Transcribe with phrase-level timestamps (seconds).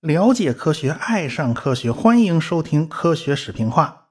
[0.00, 4.08] 了解科学，爱上科学，欢迎收听《科学史评话》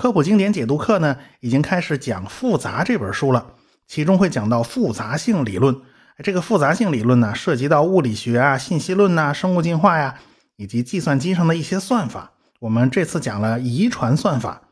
[0.00, 3.54] 科普经典解读课呢，已经开始讲《复杂》这本书了，
[3.86, 5.76] 其中会讲到复杂性理论。
[6.22, 10.14] 这个复杂性理论呢，涉及到物理学啊、信息论呐、生物进化呀，
[10.56, 12.32] 以及计算机上的一些算法。
[12.60, 14.62] 我们这次讲了遗传算法。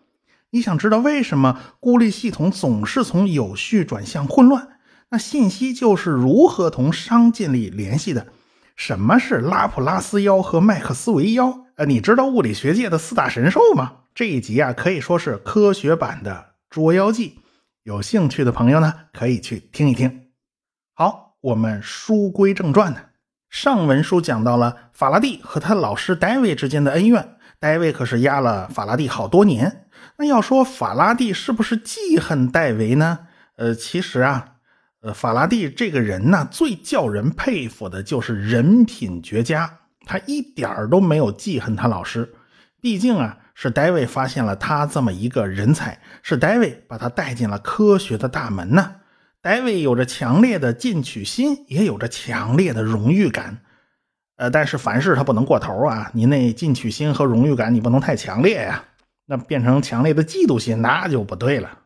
[0.50, 4.77] 你想知道为什么孤立系统总是从有序转向混乱？
[5.11, 8.26] 那信息就是如何同商建立联系的？
[8.76, 11.67] 什么是拉普拉斯妖和麦克斯韦妖？
[11.76, 13.93] 呃，你知道物理学界的四大神兽吗？
[14.14, 16.32] 这一集啊，可以说是科学版的
[16.71, 17.31] 《捉妖记》。
[17.82, 20.29] 有兴趣的朋友呢，可以去听一听。
[20.94, 21.26] 好。
[21.40, 22.98] 我们书归正传呢，
[23.48, 29.86] 上文书讲到了法拉第和他老师戴维之间的恩怨，戴维可是压了法拉第好多年。
[30.17, 33.20] 那要说法拉第是不是记恨戴维呢？
[33.55, 34.56] 呃，其实啊，
[35.00, 42.34] 呃，法拉第这个人呢，最叫人佩服的就是人品绝佳，他一点儿都没有记恨他老师。
[42.81, 48.97] 毕竟啊，是戴维发现了他这么一个人才，是戴维把他带进了科学的大门呢。
[49.41, 53.58] 戴维有着强烈的进取心，也有着强烈的荣誉感，
[54.36, 56.11] 呃，但是凡事他不能过头啊！
[56.12, 58.84] 你那进取心和荣誉感，你不能太强烈呀，
[59.27, 61.78] 那变成强烈的嫉妒心，那就不对了。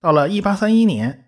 [0.00, 1.27] 到了一八三一年，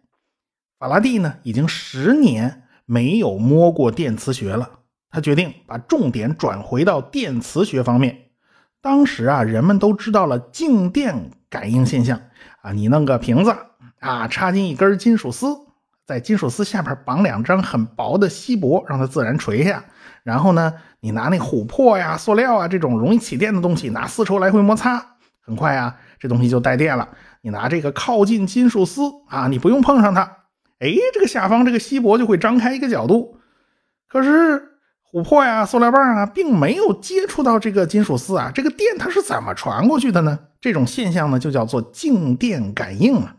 [0.81, 4.67] 法拉第呢，已经十年没有摸过电磁学了，
[5.11, 8.17] 他决定把重点转回到电磁学方面。
[8.81, 12.19] 当时啊，人们都知道了静电感应现象
[12.63, 13.55] 啊，你弄个瓶子。
[13.99, 15.55] 啊，插进一根金属丝，
[16.07, 19.85] 在金属丝下边绑两张很薄的锡箔，让它自然垂下。
[20.23, 27.07] 然后呢，你拿那琥珀呀、塑料啊这种容易起电的东西，拿丝绸来回摩擦，很快啊，这东西就带电了。
[27.43, 30.39] 你拿这个靠近金属丝啊，你不用碰上它，
[30.81, 33.39] 哎，这个下方这个锡箔就会张开一个角度。
[34.09, 34.73] 可是
[35.13, 40.39] 琥珀呀、塑料棒啊，并没有接触到这个金属丝啊，这个电它是怎么传过去的呢？
[40.61, 43.37] 这种现象呢，就叫做静电感应啊。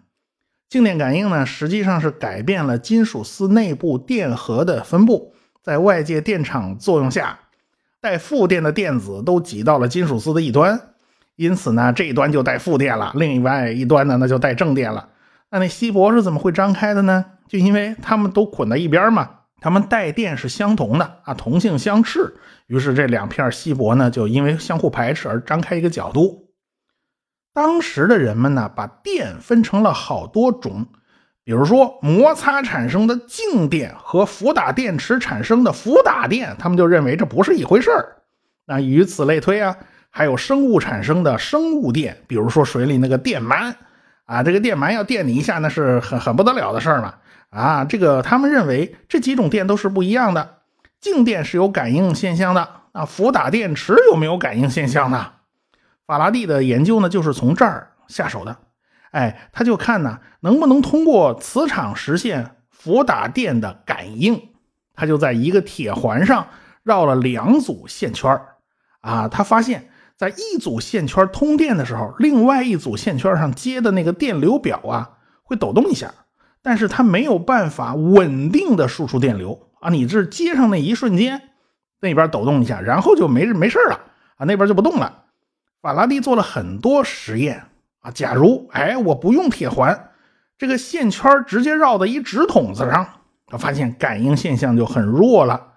[0.70, 5.34] 静电感应呢，实际上是改变了金属丝内部电荷的分布，
[5.64, 7.40] 在外界电场作用下，
[8.00, 10.80] 带负电的电子都挤到了金属丝的一端，
[11.36, 15.10] 因此呢，这一端就带负电了，另外一端呢，那就带正电了。
[15.52, 17.26] 那那锡箔是怎么会张开的呢？
[17.48, 19.30] 就因为它们都捆在一边嘛，
[19.60, 22.34] 它们带电是相同的啊，同性相斥，
[22.68, 26.48] 于是这两片锡箔呢，就因为相互排斥而张开一个角度。
[27.54, 30.88] 当时的人们呢，把电分成了好多种，
[31.44, 38.24] 比如说摩擦产生的静电和伏打电池产生的伏打电，他们就认为这不是一回事儿。
[38.66, 39.76] 那以此类推啊，
[40.10, 43.74] 还有生物产生的生物电，比如说水里那个电鳗
[44.32, 47.16] 啊，这个电鳗要电你一下，那是很很不得了的事儿嘛。
[47.50, 50.60] 啊，这个他们认为这几种电都是不一样的，
[51.02, 55.34] 静电是有感应现象的，啊，伏打电池有没有感应现象呢？
[56.08, 58.56] 法拉第的研究呢，就是从这儿下手的。
[59.12, 64.42] 哎，他就看呢，能不能通过磁场实现伏打电的感应。
[64.96, 66.48] 他就在一个铁环上
[66.84, 68.40] 绕了两组线圈
[69.02, 69.90] 啊，他发现，
[70.22, 76.14] 在一组线圈通电的时候，另外一组线圈上接的那个电流表啊，会抖动一下，
[76.62, 79.90] 但是它没有办法稳定的输出电流啊。
[79.90, 81.42] 你这接上那一瞬间，
[82.02, 84.00] 那边抖动一下，然后就没没事了
[84.38, 85.24] 啊，那边就不动了。
[85.82, 87.64] 法拉第做了很多实验
[88.02, 90.12] 啊，假如哎我不用铁环，
[90.56, 93.08] 这个线圈直接绕在一直筒子上，
[93.48, 95.70] 他发现感应现象就很弱了。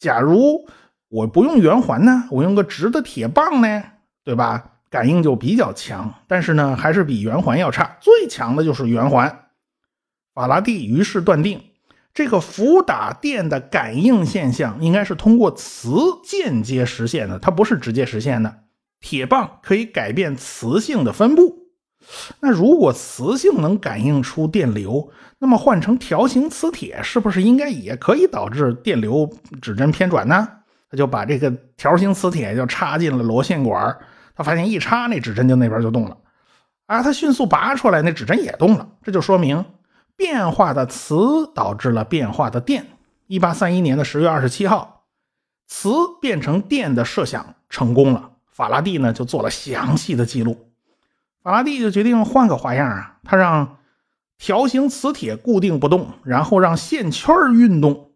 [0.00, 0.66] 假如
[1.14, 3.84] 我不用圆环呢，我用个直的铁棒呢，
[4.24, 4.72] 对吧？
[4.90, 7.96] 感应就比较强，但是呢还是比圆环要差。
[8.00, 9.46] 最强的就是圆环。
[10.34, 11.62] 法拉第于是断定，
[12.12, 15.94] 这个伏打电的感应现象应该是通过磁
[16.24, 18.62] 间接实现的，它不是直接实现的。
[18.98, 21.68] 铁棒可以改变磁性的分布，
[22.40, 29.30] 那如果磁性能感应出电流，那么换成条形磁铁是不是应该也可以导致电流
[29.62, 30.48] 指针偏转呢？
[30.94, 33.96] 就把这个条形磁铁就插进了螺线管，
[34.34, 36.16] 他发现一插那指针就那边就动了，
[36.86, 39.64] 啊，他迅速拔出来，那指针也动了，这就说明
[40.16, 41.16] 变化的磁
[41.54, 42.86] 导致了变化的电。
[43.26, 45.04] 一八三一年的十月二十七号，
[45.66, 48.32] 磁变成电的设想成功了。
[48.46, 50.70] 法拉第呢就做了详细的记录，
[51.42, 53.78] 法拉第就决定换个花样啊，他让
[54.38, 58.12] 条形磁铁固定不动，然后让线圈运动，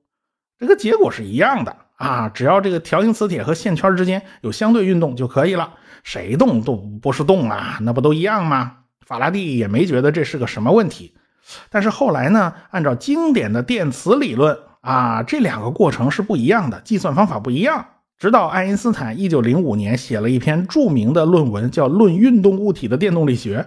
[0.59, 8.77] 这个结果是一样的啊，只要这个条形磁铁和线圈之间有相对运动就可以了，谁动都不是动啊，那不都一样吗？
[9.05, 11.15] 法拉第也没觉得这是个什么问题，
[11.71, 17.85] 但是后来呢，按照经典的电磁理论啊，这两个过程是不一样的，计算方法不一样。
[18.19, 23.59] 直到爱因斯坦1905年写了一篇著名的论文，叫《论运动物体的电动力学》。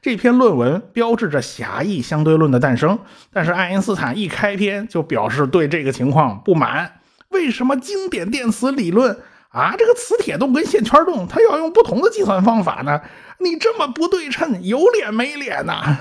[0.00, 2.98] 这篇论文标志着狭义相对论的诞生。
[3.30, 6.90] 但是爱因斯坦一开篇就表示对这个情况不满：
[7.30, 9.20] 为什么经典电磁理论
[9.50, 13.00] 啊，这个磁铁动跟线圈动，它要用不同的计算方法呢？
[13.38, 15.98] 你这么不对称，有脸没脸呐？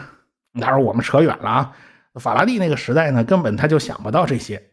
[0.60, 1.78] 当然，我们扯远了啊。
[2.16, 4.72] 法拉第那个时代呢，根本他就想不到这些。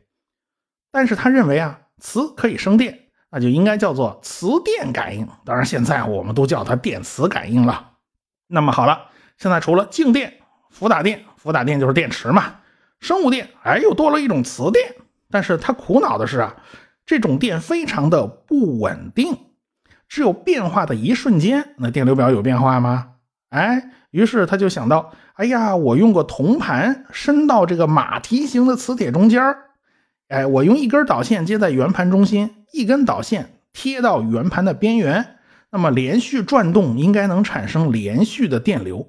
[0.91, 3.01] 但是他认为啊，磁可以生电。
[3.31, 7.95] 那就应该叫做磁电感应，当然现在我们都叫它电磁感应了。
[8.47, 9.07] 那么好了，
[9.39, 10.35] 现在除了静电、
[10.71, 12.61] 伏打电，伏打电就是电池嘛，
[13.01, 14.95] 生物电，哎，又多了一种磁电。
[15.35, 16.55] 但是他苦恼的是啊，
[17.05, 19.37] 这种电非常的不稳定，
[20.09, 23.09] 只有变化的一瞬间，那电流表有变化吗？
[23.49, 29.43] 哎，于是他就想到，哎呀，我用个铜盘伸到这个马蹄形的磁铁中间
[30.29, 35.39] 哎，我用一根导线接在圆盘中心，一根导线贴到圆盘的边缘，
[35.73, 39.05] 那么连续转动应该能产生连续的电流。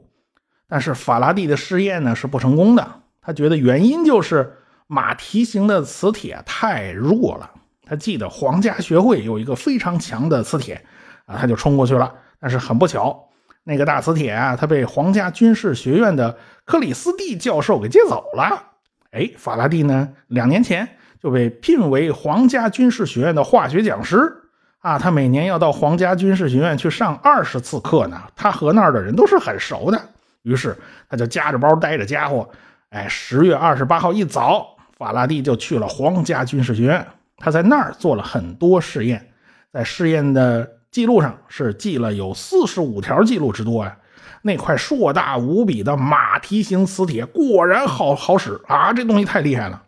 [0.67, 4.53] 但是法拉第的试验呢是不成功的，他觉得原因就是
[4.87, 7.49] 马蹄形的磁铁太弱了。
[7.85, 10.85] 他记得皇家学会有一个非常强的磁铁
[11.25, 12.13] 啊，他就冲过去了。
[12.39, 13.29] 但是很不巧，
[13.63, 18.71] 那个大磁铁啊，他被皇家军事学院的克里斯蒂教授给接走了。
[19.11, 20.87] 哎，法拉第呢，两年前。
[21.23, 24.31] 就被聘为皇家军事学院的化学讲师
[24.77, 28.21] 啊，他每年要到皇家军事学院去上二十次课呢。
[28.35, 29.99] 他和那儿的人都是很熟的，
[30.43, 30.77] 于是
[31.09, 32.47] 他就夹着包带着家伙，
[32.91, 37.05] 哎，十月二十八号一早，法拉第就去了皇家军事学院。
[37.37, 39.31] 他在那儿做了很多试验，
[39.71, 43.97] 在试验的记录上是记了有四十五条记录之多呀。
[44.41, 49.83] 那块硕大无比的马蹄形磁铁果然好好使啊，这东西太厉害了。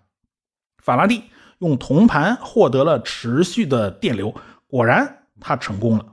[0.84, 1.24] 法拉第
[1.60, 4.34] 用铜盘获得了持续的电流，
[4.68, 6.06] 果然他成功了。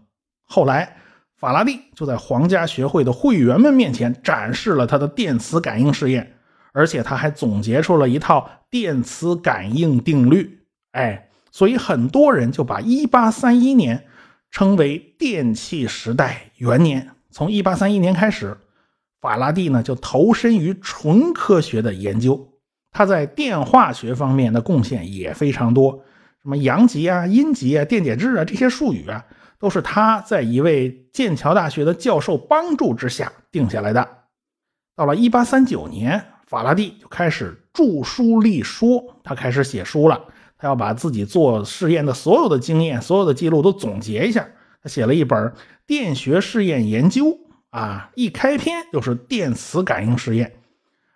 [0.46, 0.98] 后来，
[1.36, 6.33] 法拉第就在皇家学会的会员们面前展示了他的电磁感应试验，
[6.74, 10.66] 而且他还总结出了一套电磁感应定律。
[10.90, 14.04] 哎，所以很多人就把1831年
[14.50, 17.12] 称为电气时代元年。
[17.30, 18.58] 从1831年开始，
[19.20, 22.48] 法拉第呢就投身于纯科学的研究。
[22.90, 26.04] 他在电化学方面的贡献也非常多，
[26.42, 29.24] 什么阳极啊、阴极啊、电解质啊这些术语啊，
[29.58, 34.08] 都是他在一位剑桥大学的教授帮助之下定下来的。
[34.94, 36.24] 到了1839年，
[36.54, 40.20] 法拉第就开始著书立说，他开始写书了。
[40.56, 44.46] 他要把自己做实验的所有的经验、所有的记录都总结一下。
[44.82, 45.38] 他写了一本
[45.86, 47.26] 《电学试验研究》
[47.70, 50.54] 啊，一开篇就是电磁感应实验。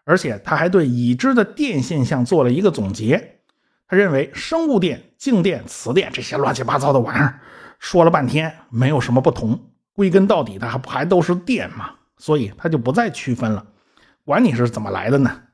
[0.04, 3.38] 而且他还对已知的电现象做了一个总结。
[3.86, 7.40] 他认为生物电、静电、磁电这些乱七八糟的玩意儿，
[7.78, 9.58] 说了半天没有什么不同，
[9.94, 11.90] 归根到底它还还都是电嘛？
[12.18, 13.64] 所以他就不再区分了，
[14.28, 15.44] 管你是怎么来的呢？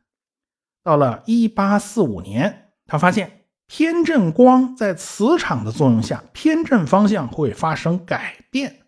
[0.83, 8.81] 到了1845年，他发现偏振光在磁场的作用下，偏振方向会发生改变。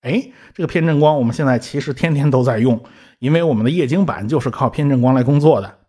[0.00, 2.82] 哎，这个偏振光我们现在其实天天都在用。
[3.18, 5.80] 因为我们的液晶板就是靠偏振光来工作的，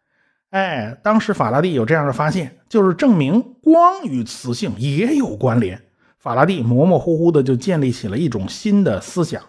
[0.49, 5.81] 哎，当时法拉第有这样的发现，就是证明光与磁性也有关联。
[6.19, 9.41] 法拉第模模糊糊的就建立起了一种新的思想：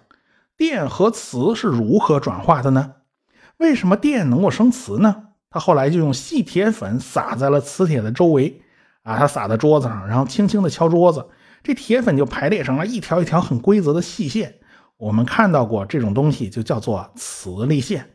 [0.56, 2.94] 电和磁是如何转化的呢？
[3.58, 5.24] 为什么电能够生磁呢？
[5.50, 8.62] 他后来就用细铁粉撒在了磁铁的周围，
[9.02, 11.26] 啊，他撒在桌子上，然后轻轻的敲桌子，
[11.62, 14.56] 这铁粉就排列成了一条一条很规则的细线。
[14.96, 18.10] 我们看到过这种东西，就叫做磁力线。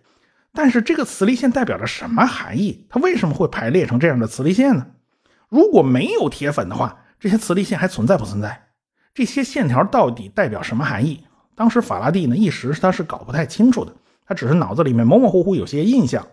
[0.53, 2.85] 但是这个磁力线代表着什么含义？
[2.89, 4.85] 它为什么会排列成这样的磁力线呢？
[5.49, 8.67] 如果没有铁粉的话，这些磁力线还存在不存在？
[9.13, 11.23] 这些线条到底代表什么含义？
[11.55, 13.93] 当时法拉第呢一时他是搞不太清楚的，
[14.25, 16.27] 他只是脑子里面模模糊糊有些印象。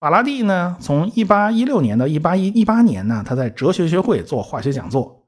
[0.00, 5.24] 法拉第呢，从1816年到1818年呢，他在哲学学会做化学讲座，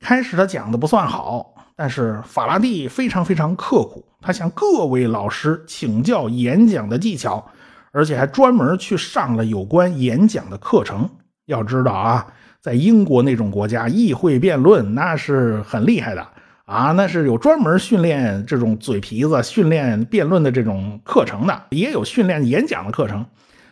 [0.00, 1.54] 开始他讲的不算好。
[1.76, 7.48] 但是法拉第非常非常刻苦，他向各位老师请教演讲的技巧，
[7.92, 11.08] 而且还专门去上了有关演讲的课程。
[11.46, 12.26] 要知道啊，
[12.60, 16.26] 在英国那种国家，议会辩论那是很厉害的
[16.68, 23.24] 啊，那是有专门训练这种嘴皮子、训练辩论的这种课程的，也有训练演讲的课程。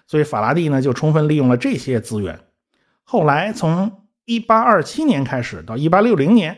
[0.06, 2.40] 所以法拉第呢，就充分利用了这些资源。
[3.04, 3.92] 后来从
[4.24, 6.56] 1827年开始到1860年。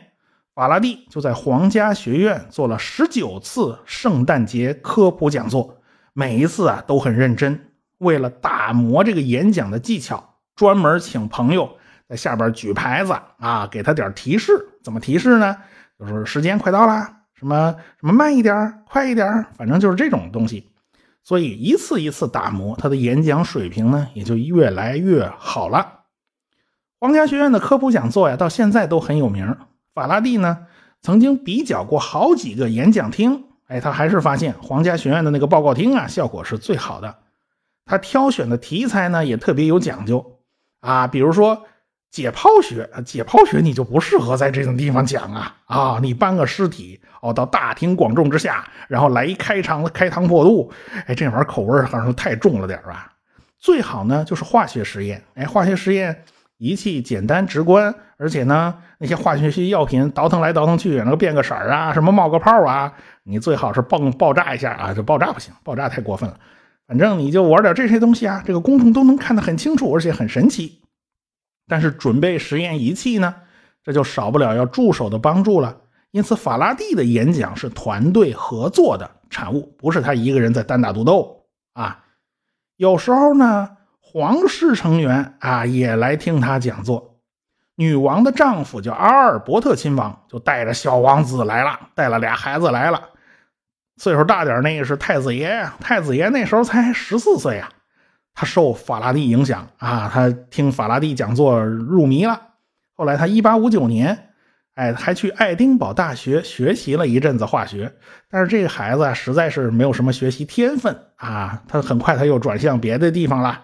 [0.55, 5.81] 法拉第就在皇家学院做了十九次圣诞节科普讲座，
[6.13, 7.73] 每一次啊都很认真。
[7.99, 11.69] 为了打磨这个演讲的技巧，专门请朋友
[12.09, 14.53] 在下边举牌子啊，给他点提示。
[14.85, 15.57] 怎么提示呢？
[15.99, 20.71] 就是时间快到了，什么什么慢一点，快一点，反正就是这种东西。
[21.25, 26.05] 所以一次一次打磨，他的演讲水平呢也就越来越好了。
[27.01, 29.57] 皇家学院的科普讲座呀，到现在都很有名。
[29.93, 30.67] 法拉第呢
[31.03, 37.19] 曾经比较过好几个演讲厅，哎，他还是发现皇家学院的那个报告厅啊，效果是最好的。
[37.85, 40.39] 他挑选的题材呢也特别有讲究
[40.81, 41.65] 啊，比如说。
[42.11, 45.99] 解剖学，解剖学你就不适合在这种地方讲啊啊！
[46.01, 50.73] 你搬个尸体哦，到大庭广众之下，然后来一开肠开膛破肚，
[51.07, 53.13] 哎，这玩意儿口味好像太重了点吧？
[53.59, 56.25] 最好呢就是化学实验，哎，化学实验
[56.57, 62.93] 仪器简单直观，而且呢那些化学系药品倒腾来倒腾去，能变个色儿啊，什么冒个泡啊，
[63.25, 66.37] 你最好是蹦爆炸一下啊，这爆炸不行，爆炸太过分了。
[66.87, 70.81] 反正你就玩点这些东西啊，这个公众都能看得很清楚，而且很神奇。
[71.69, 73.35] 但是准备实验仪器呢，
[73.85, 75.77] 这就少不了要助手的帮助了。
[76.11, 81.45] 因此，法拉第的演讲是团队合作的产物，不是他一个人在单打独斗
[81.75, 82.03] 啊。
[82.77, 83.69] 有时候呢，
[84.01, 87.21] 皇室成员啊也来听他讲座。
[87.75, 93.11] 女王的丈夫叫阿尔伯特亲王，就带着小王子来了，带了俩孩子来了。
[93.99, 97.71] 岁数大点那个是太子爷，太子爷那时候才十四岁啊。
[98.41, 102.41] 他受法拉第影响啊，他听法拉第讲座入迷了。
[102.95, 104.17] 后来他一八五九年，
[104.75, 107.93] 哎，还去爱丁堡大学学习了一阵子化学。
[108.31, 113.61] 但是这个孩子啊实在是没有什么学习天分啊，他很快他又转向别的地方了。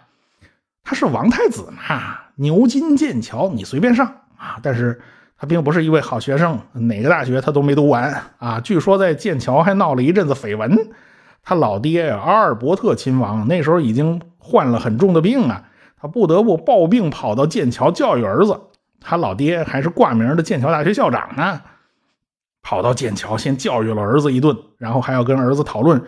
[0.82, 4.04] 他是王太子嘛，牛津、剑桥你随便上
[4.36, 4.58] 啊。
[4.60, 5.00] 但是
[5.38, 8.58] 他并不是一位好学生，哪个大学他都没读完啊。
[8.58, 10.76] 据说在剑桥还闹了一阵子绯闻。
[11.44, 14.20] 他老爹，阿尔伯特亲王那时候已经。
[14.44, 15.64] 患了很重的病啊，
[15.96, 18.60] 他不得不抱病跑到剑桥教育儿子。
[19.00, 21.62] 他老爹还是挂名的剑桥大学校长呢，
[22.62, 26.02] 跑到剑桥先教育了儿子一顿，然后还要跟儿子讨论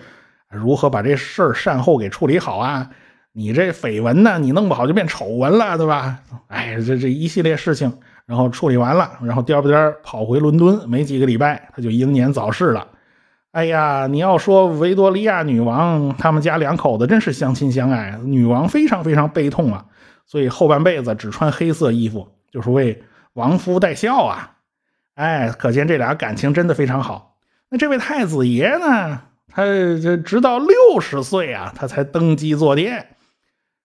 [0.50, 2.90] 如何把这事儿善后给处理好啊。
[3.32, 6.18] 你这绯闻呢，你弄不好就变丑闻了，对吧？
[6.48, 7.92] 哎，这这一系列事情，
[8.26, 12.86] 然后处理完了，然后颠不颠跑回伦敦，没几个礼拜他就英年早逝了。
[13.56, 19.86] 哎呀，你要说维多利亚女王他们家两口子真是相亲相爱，女王非常非常悲痛啊，
[20.26, 24.56] 所以后半辈子只穿黑色衣服，就是为亡夫戴孝啊。
[25.14, 27.38] 哎，可见这俩感情真的非常好。
[27.70, 33.16] 那这位太子爷呢，他这直到六十岁啊，他才登基坐殿。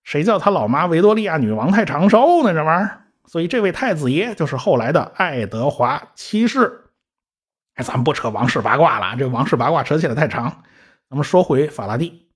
[0.03, 2.53] 谁叫他老妈维多利亚女王太长寿呢？
[2.53, 6.80] 这玩意儿，所以这位太子爷就是后来的爱德华七世。
[7.81, 10.63] 咱不扯王室八卦了，这王室八卦扯起来太长。
[11.09, 12.27] 咱们说回法拉第，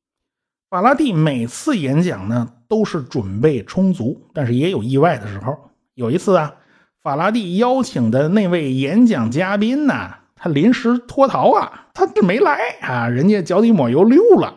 [0.70, 5.58] 法拉第每次演讲呢都是准备充足，但是也有意外的时候。
[5.94, 6.54] 有一次啊，
[7.02, 14.54] 法拉第邀请的那位演讲嘉宾呢，他临时脱逃啊，他这没来啊，人家脚底抹油溜了，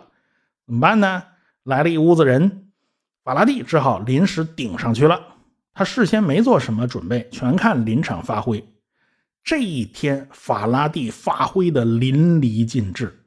[0.66, 1.22] 怎么办呢？
[1.62, 2.70] 来了一屋子人，
[3.22, 5.20] 法拉第只好临时顶上去了。
[5.74, 8.66] 他事先没做什么准备，全看临场发挥。
[9.48, 13.18] 这一天，法拉第发挥的淋漓尽致，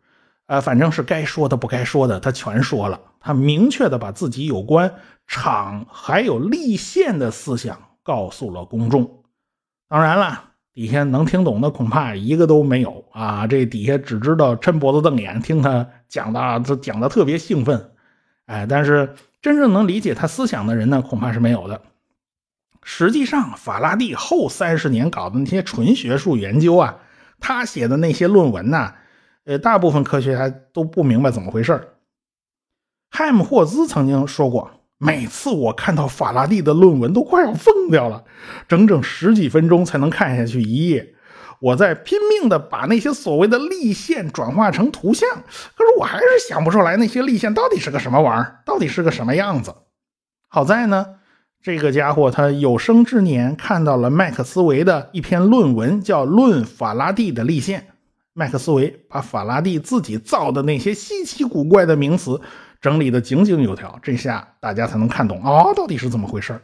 [0.46, 3.02] 呃，反正是该说的不该说的，他全说了。
[3.20, 4.94] 他明确的把自己有关
[5.26, 9.24] 厂还有立宪的思想告诉了公众。
[9.90, 10.44] 当然了，
[10.76, 13.48] 底下能听懂的恐怕一个都没有啊！
[13.48, 17.90] 这底下只知道抻脖子瞪眼听他讲的，他讲的特别兴奋，
[18.46, 21.82] 哎，但是真正能理解他思想的人呢，恐怕是没有的。
[22.84, 26.98] 实际上，法拉第后三十年搞的那些纯学术研究啊，
[27.40, 28.96] 他写的那些论文呐，
[29.46, 31.90] 呃，大部分科学家都不明白怎么回事
[33.12, 38.24] 海姆霍兹曾经说过，每次我看到法拉第的论文都快要疯掉了，
[38.68, 41.14] 整整十几分钟才能看下去一页，
[41.60, 49.76] 我在拼命的把那些所谓的立线转化成图像，可是我还是想不出来那些立线到底是个什么玩意儿，到底是个什么样子。
[50.48, 51.18] 好在呢。
[51.64, 57.82] 这个家伙，他有生之年看到了麦克斯韦的一篇论文，叫《论法拉第的立线》。
[58.34, 62.42] 麦克斯韦把法拉第自己造的那些稀奇古怪的名词
[62.80, 66.60] 整理的井井有条，这下大家才能看懂哦，到底是怎么回事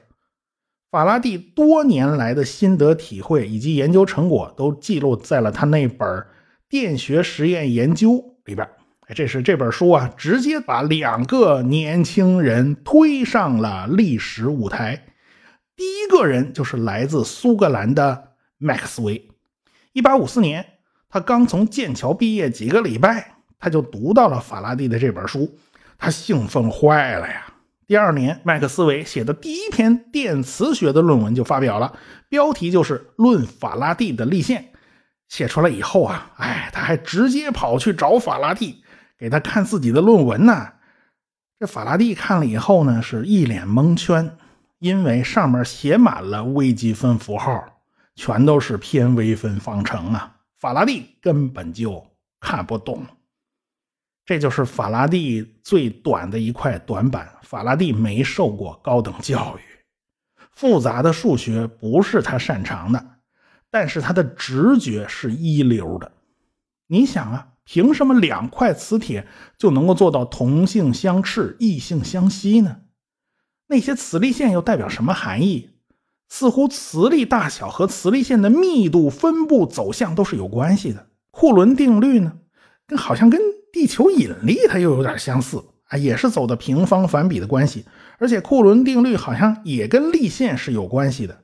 [0.90, 6.08] 法拉第多年来的心得体会以及研究成果都记录在了他那本
[6.70, 8.12] 《电学实验研究》
[8.46, 8.68] 里边。
[9.16, 15.06] 这是这本书啊，直接把两个年轻人推上了历史舞台。
[15.76, 19.30] 第一个人就是来自苏格兰的麦克斯韦。
[19.94, 20.66] 一八五四年，
[21.10, 25.58] 他刚从剑桥毕业，几个礼拜他就读到了法拉第的这本书，
[25.98, 27.46] 他兴奋坏了呀！
[27.88, 31.98] 第二年，麦克斯韦写的第一篇电磁学的论文就发表了，
[32.28, 34.62] 标题就是《论法拉第的立线》。
[35.30, 38.84] 写出来以后啊，哎，他还直接跑去找法拉第，
[39.18, 40.74] 给他看自己的论文呢。
[41.60, 44.38] 这法拉第看了以后呢，是一脸蒙圈，
[44.80, 47.82] 因为上面写满了微积分符号，
[48.16, 52.06] 全都是偏微分方程啊，法拉第根本就
[52.40, 53.04] 看不懂。
[54.24, 57.34] 这就是法拉第最短的一块短板。
[57.42, 59.62] 法拉第没受过高等教育，
[60.52, 63.04] 复杂的数学不是他擅长的，
[63.72, 66.12] 但是他的直觉是一流的。
[66.88, 72.78] 你想啊，凭什么两块磁铁就能够做到同性相斥、异性相吸呢？
[73.68, 75.70] 那些磁力线又代表什么含义？
[76.30, 81.08] 似乎磁力大小和磁力线的密度、分布、走向都是有关系的。
[81.30, 82.40] 库伦定律呢，
[82.88, 83.40] 跟好像跟。
[83.70, 87.86] 地球引力它又有点相似啊，也是走的平方反比的关系，
[88.18, 91.44] 而且库伦定律好像也跟力线是有关系的，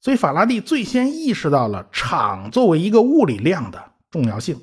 [0.00, 4.58] 所以法拉第最先意识到了场作为一个物理量的重要性。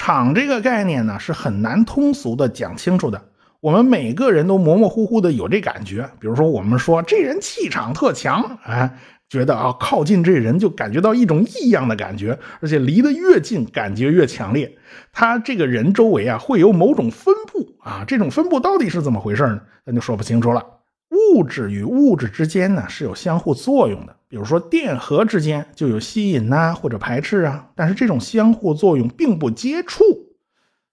[0.00, 3.22] 场这个概念呢是很难通俗的讲清楚的，
[3.60, 8.90] 我们每个人都模模糊糊的有这感觉，比如说我们说这人气场特强，哎。
[9.28, 14.76] 觉得啊，靠近这人就感觉到一种异样的感觉，而且离得越近，感觉越强烈。
[15.12, 19.60] 他这个人周围啊，会有某种分布啊，这种分布到底是怎么回事呢？
[19.86, 20.64] 咱就说不清楚了。
[21.10, 30.02] 物质与物质之间呢是有相互作用的，比如说电荷之间就有吸引呐或者排斥啊，但是这种相互作用并不接触，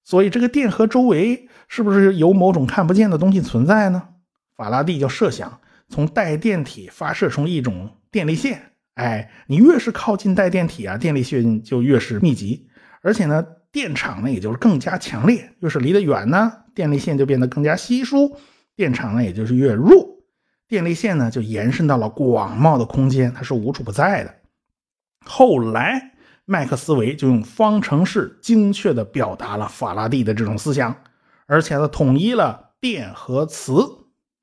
[0.03, 4.09] 所以这个电荷周围是不是有某种看不见的东西存在呢？
[4.57, 7.91] 法拉第就设想从带电体发射出一种。
[8.09, 12.67] 电力线，哎，你越是靠近带电体啊，电力线就越是密集，
[13.01, 15.51] 而且呢，电场呢也就是更加强烈。
[15.59, 18.37] 越是离得远呢，电力线就变得更加稀疏，
[18.77, 20.16] 电场呢也就是越弱。
[20.67, 24.35] 电力线呢就延伸到了广袤的空间，它是无处不在的。
[25.25, 26.13] 后来，
[26.45, 30.95] 麦克斯韦就用方程式精确地表达了法拉第的这种思想，
[31.45, 33.73] 而且呢统一了电和磁。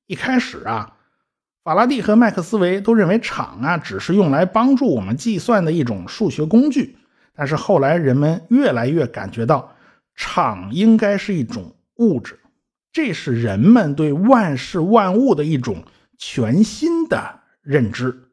[0.06, 0.96] 一开始啊。
[1.62, 6.98] 法拉第和麦克斯韦都认为场啊只是用来帮助我们计算的一种数学工具，
[7.34, 9.74] 但是后来人们越来越感觉到
[10.14, 12.38] 场应该是一种物质，
[12.92, 15.82] 这是人们对万事万物的一种
[16.26, 18.30] 全新的认知。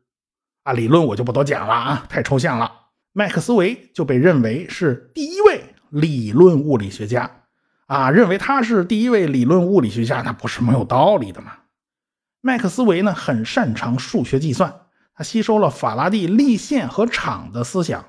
[0.64, 2.72] 啊，理论我就不多讲了啊，太抽象了。
[3.12, 7.30] 麦克斯韦就被认为是第一位理论物理学家，
[7.88, 11.52] 啊，认为他是第一位理论物理学家，那不是没有道理的嘛。
[12.40, 14.74] 麦克斯韦呢，很擅长数学计算，
[15.14, 18.06] 他吸收了法拉第立线和场的思想，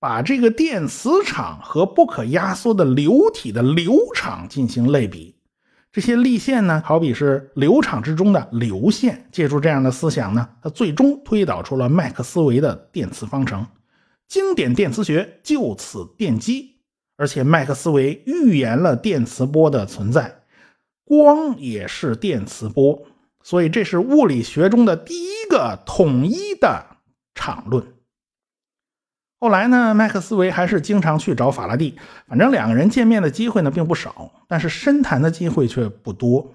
[0.00, 5.36] 把这个电磁场和不可压缩的流体的流场进行类比。
[5.92, 9.26] 这些立线呢，好比是流场之中的流线。
[9.30, 13.66] 借助这样的思想呢，他最终推导出了麦克斯韦的电磁方程，
[14.26, 16.70] 经典电磁学就此奠基。
[17.18, 20.34] 而且麦克斯韦预言了电磁波的存在，
[21.04, 23.00] 光也是电磁波。
[23.44, 26.86] 所以这是物理学中的第一个统一的
[27.34, 27.91] 场论。
[29.42, 36.54] 后来呢，麦克斯韦还是经常去找法拉第，反正两个人见面的机会呢并不少，但是深谈的机会却不多。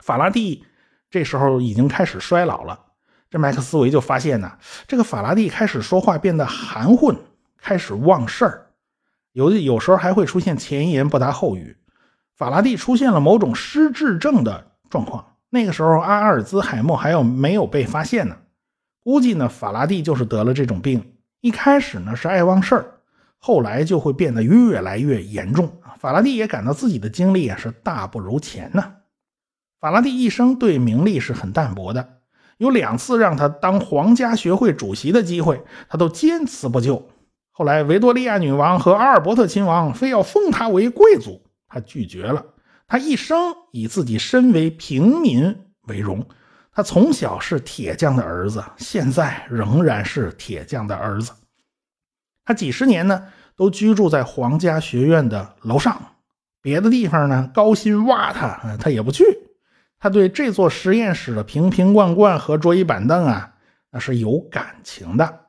[0.00, 0.64] 法拉第
[1.08, 2.80] 这时候已经开始衰老了，
[3.30, 4.54] 这麦克斯韦就发现呢，
[4.88, 7.16] 这个法拉第开始说话变得含混，
[7.58, 8.66] 开始忘事儿，
[9.30, 11.76] 有有时候还会出现前言不搭后语。
[12.34, 15.36] 法拉第出现了某种失智症的状况。
[15.48, 18.36] 那个时候，阿尔兹海默还有没有被发现呢？
[19.04, 21.12] 估计呢，法拉第就是得了这种病。
[21.44, 22.86] 一开始呢是爱忘事儿，
[23.36, 25.70] 后来就会变得越来越严重。
[25.98, 28.94] 法拉第也感到自己的精力啊是大不如前呢。
[29.78, 32.20] 法拉第一生对名利是很淡薄的，
[32.56, 37.10] 有两次让他当皇家学会主席的机会，他都坚持不就。
[37.50, 42.42] 后来维多利亚女王和阿尔伯特亲王非要封他为贵族，他拒绝了。
[42.86, 45.54] 他一生以自己身为平民
[45.88, 46.26] 为荣。
[46.76, 51.30] 他从小是铁匠的儿子，现在仍然是铁匠的儿子。
[52.44, 56.16] 他几十年呢，都居住在皇家学院的楼上，
[56.60, 59.24] 别的地方呢高薪挖他，他也不去。
[60.00, 63.54] 他对这座实验室的瓶瓶罐罐和桌椅板凳啊，
[63.92, 65.42] 那是有感情的。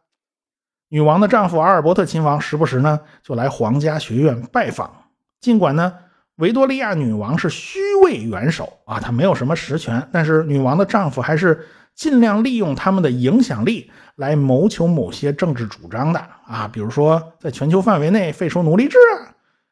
[0.89, 5.09] 女王的丈夫阿尔伯特亲王时不时呢就来皇家学院拜访，
[5.41, 5.97] 尽管呢。
[6.37, 18.97] 维多利亚女王是虚位元首啊，她没有什么实权，但是女王的丈夫还是尽量利用他们的影响力来谋求某些政治主张的啊，比如说在全球范围内废除奴隶制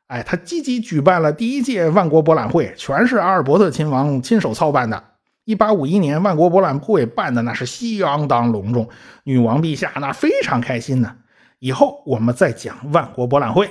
[0.07, 5.03] 哎，他积极举办了第一届万国博览会，全是阿尔伯特亲王亲手操办的。
[5.43, 8.87] 一八五一年，万国博览会办的那是相当隆重，
[9.23, 11.13] 女王陛下那非常开心呢。
[11.59, 13.69] 以后我们再讲万国博览会。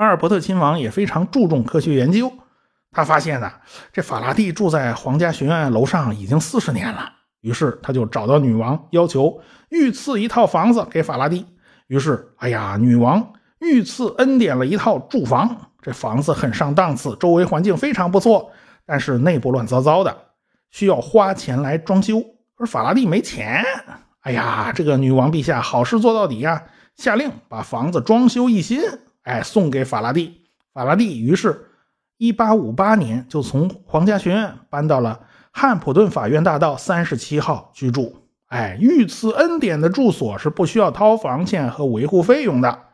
[0.00, 2.32] 阿尔伯特亲王也非常注重科学研究，
[2.90, 3.52] 他发现呢，
[3.92, 11.44] 这法拉第住在皇家学院楼上已经四十年了，于是他就找到女王，要求御赐一套房子给法拉第。
[11.86, 13.34] 于是，哎呀，女王。
[13.58, 18.50] 御赐恩典了一套住房，这房子很上档次，周围环境非常不错，
[18.86, 20.16] 但是内部乱糟糟的，
[20.70, 22.22] 需要花钱来装修。
[22.56, 23.62] 可是法拉第没钱。
[24.20, 26.64] 哎呀，这个女王陛下好事做到底呀，
[26.96, 28.80] 下令把房子装修一新，
[29.22, 30.46] 哎，送给法拉第。
[30.72, 31.70] 法拉第于是
[32.18, 35.20] 1858年就从皇家学院搬到了
[35.52, 38.28] 汉普顿法院大道三十七号居住。
[38.46, 42.86] 哎，御赐恩典的住所是不需要掏房钱和维护费用的。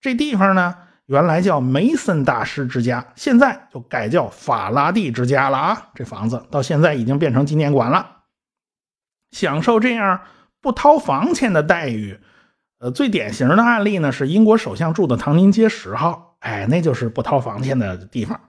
[0.00, 5.90] 这地方呢，原来叫梅森大师之家，现在就改叫法拉第之家了啊！
[5.94, 8.22] 这房子到现在已经变成纪念馆了。
[9.30, 10.20] 享受这样
[10.60, 12.20] 不掏房钱的待遇，
[12.82, 18.40] 呃，最典型的案例呢是英国首相住的唐宁街十号，哎，那就是不掏房钱的地方。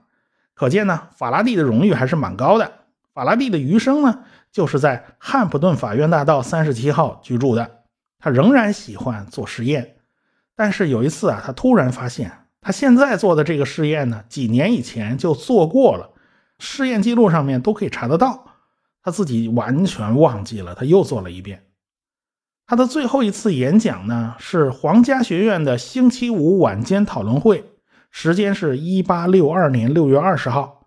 [0.54, 2.72] 可见呢，法拉第的荣誉还是蛮高的。
[3.12, 7.82] 法拉第的余生呢，就是在汉普顿法院大道三十七号居住的。
[8.18, 9.98] 他仍然喜欢做实验。
[10.56, 16.10] 但是有一次啊，他突然发现，他现在做的这个试验呢，几年以前就做过了，
[16.58, 18.46] 试验记录上面都可以查得到。
[19.00, 21.62] 他自己完全忘记了，他又做了一遍。
[22.66, 27.64] 他的最后一次演讲呢，是皇家学院的星期五晚间讨论会，
[28.10, 30.86] 时间是一八六二年六月二十号。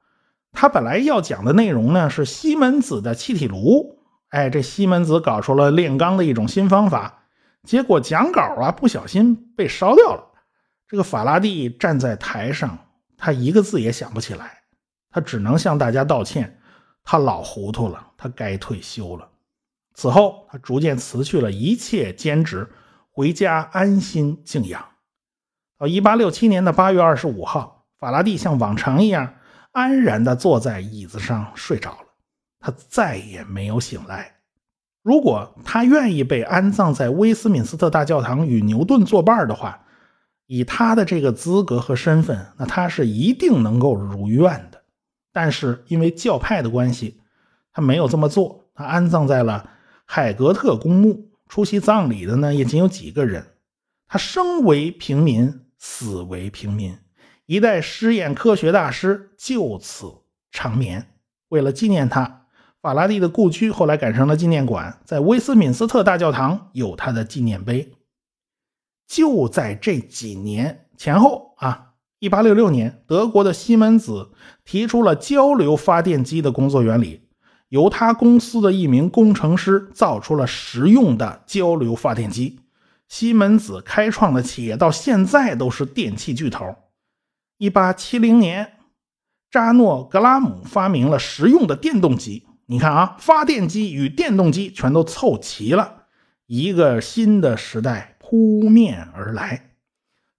[0.51, 3.99] 他本来要讲的内容呢，是西门子的气体炉。
[4.29, 7.25] 哎，这西门子搞出了炼钢的一种新方法。
[7.63, 10.23] 结果讲稿啊，不小心被烧掉了。
[10.87, 12.77] 这个法拉第站在台上，
[13.15, 14.63] 他一个字也想不起来，
[15.11, 16.59] 他只能向大家道歉。
[17.03, 19.29] 他老糊涂了，他该退休了。
[19.99, 22.69] 此后，他逐渐辞去了一切兼职，
[23.09, 24.85] 回家安心静养。
[25.75, 29.33] 到一八六七年的八月二十五号，法拉第像往常一样
[29.71, 32.07] 安然地坐在椅子上睡着了，
[32.59, 34.35] 他再也没有醒来。
[35.01, 39.83] 如果他愿意被安葬在威斯敏斯特大教堂与牛顿作伴的话，
[40.45, 44.79] 以他的这个资格和身份，那他是一定能够如愿的。
[45.33, 47.19] 但是因为教派的关系，
[47.73, 48.65] 他没有这么做。
[48.75, 49.67] 他安葬在了
[50.07, 53.45] 海格特公墓，出席葬礼的呢也仅有几个人。
[54.07, 56.97] 他生为平民，死为平民，
[57.45, 60.11] 一代实验科学大师就此
[60.51, 61.11] 长眠。
[61.49, 62.45] 为了纪念他。
[62.79, 67.91] 法拉第的故居后来改成了纪念馆，在威斯敏斯特大教堂有他的纪念碑。
[69.07, 74.31] 就在这几年前后啊，一八六六年，德国的西门子
[74.63, 77.26] 提出了交流发电机的工作原理，
[77.69, 82.59] 由他公司的一名工程师造出了实用的交流发电机。
[83.07, 86.75] 西门子开创的企业到现在都是电器巨头。
[87.57, 88.73] 一八七零年，
[89.49, 92.45] 扎诺格拉姆发明了实用的电动机。
[92.67, 96.03] 你看啊，发电机与电动机全都凑齐了，
[96.47, 99.71] 一个新的时代扑面而来。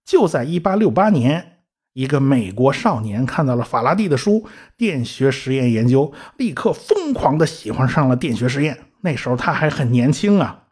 [0.05, 1.58] 就在1868年，
[1.93, 4.31] 一个美国少年看到了法拉第的书
[4.77, 8.77] 《电学实验研究》，立刻疯狂地喜欢上了电学实验。
[9.01, 10.63] 那时候他还很年轻啊，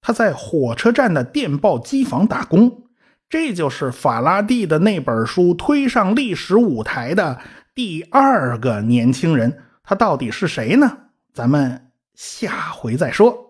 [0.00, 2.84] 他在火车站的电报机房打工。
[3.28, 7.38] 这就是法拉第的那本书推上历史舞台的
[7.74, 9.64] 第二个年轻人。
[9.82, 10.98] 他到底是谁呢？
[11.32, 13.47] 咱们下回再说。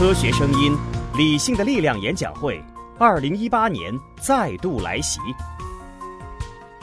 [0.00, 0.74] 科学声音，
[1.14, 2.64] 理性的力量演讲会，
[2.98, 5.20] 二零一八年再度来袭。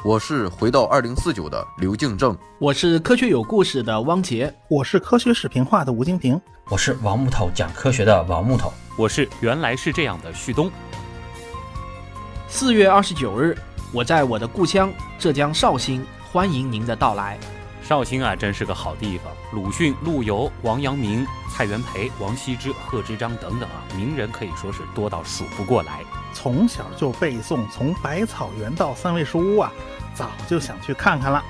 [0.05, 10.69] 我是回到二零四九的刘敬正，我是科学有故事的汪杰，我是科学视频化的吴京平，我是王木头讲科学的王木头，我是原来是这样的旭东。
[12.47, 13.57] 四月二十九日，
[13.91, 17.39] 我在我的故乡浙江绍兴，欢迎您的到来。
[17.87, 19.31] 绍兴啊，真是个好地方。
[19.53, 26.03] 鲁迅、陆游、王阳明、蔡元培、王羲之、贺知章等等啊，名人可以说是多到数不过来。
[26.33, 29.71] 从小就背诵《从百草园到三味书屋》啊，
[30.13, 31.41] 早就想去看看了。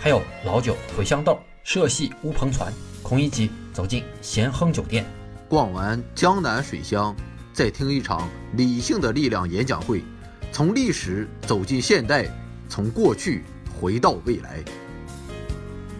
[0.00, 2.72] 还有老酒、茴香豆、社戏、乌篷船。
[3.00, 5.06] 孔乙己走进咸亨酒店，
[5.48, 7.14] 逛完江南水乡，
[7.52, 10.02] 再听一场理性的力量演讲会。
[10.50, 12.26] 从历史走进现代，
[12.68, 13.44] 从过去
[13.80, 14.58] 回到未来。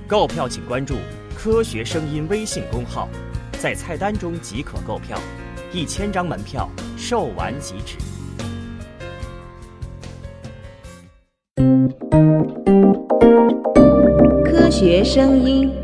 [0.07, 0.97] 购票请关注
[1.35, 3.09] “科学声音”微信公号。
[3.59, 5.19] 在菜单中即可购票，
[5.73, 7.97] 一千张门票售完即止。
[14.45, 15.84] 科学声音。